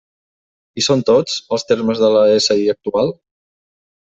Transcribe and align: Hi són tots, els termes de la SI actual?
Hi 0.81 0.85
són 0.85 1.03
tots, 1.09 1.35
els 1.57 1.67
termes 1.73 2.01
de 2.05 2.11
la 2.17 2.25
SI 2.47 2.59
actual? 2.77 3.17